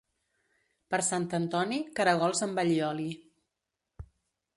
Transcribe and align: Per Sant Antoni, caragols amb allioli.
Per 0.93 0.99
Sant 1.07 1.27
Antoni, 1.39 1.77
caragols 1.99 2.41
amb 2.47 2.63
allioli. 2.65 3.07